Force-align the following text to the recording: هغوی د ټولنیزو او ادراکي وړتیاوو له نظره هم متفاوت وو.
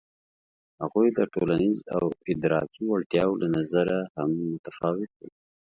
هغوی 0.81 1.07
د 1.17 1.19
ټولنیزو 1.33 1.83
او 1.95 2.03
ادراکي 2.31 2.83
وړتیاوو 2.85 3.39
له 3.43 3.47
نظره 3.57 3.97
هم 4.15 4.29
متفاوت 4.53 5.11
وو. 5.15 5.27